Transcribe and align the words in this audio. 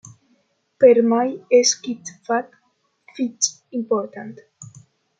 Per 0.83 0.93
mai 1.11 1.29
es 1.59 1.75
quist 1.85 2.11
fat 2.31 2.57
fich 3.21 3.53
important. 3.83 4.35